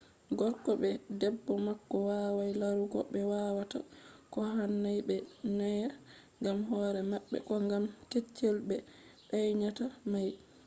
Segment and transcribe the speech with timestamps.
[0.37, 3.79] gorko be debbo mako wawai larugo ɓe wawata
[4.33, 5.15] ko hanai ɓe
[5.57, 5.89] danya
[6.43, 8.75] gam hore maɓɓe ko gam keccel ɓe
[9.29, 10.29] danyata mai